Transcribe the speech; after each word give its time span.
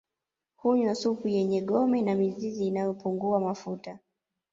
Hunywa 0.59 0.93
supu 0.95 1.27
yenye 1.27 1.61
gome 1.61 2.01
na 2.01 2.15
mizizi 2.15 2.67
inayopungua 2.67 3.39
mafuta 3.39 3.99